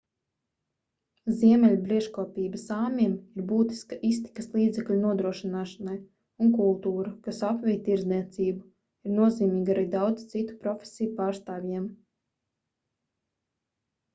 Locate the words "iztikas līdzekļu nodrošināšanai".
4.09-5.99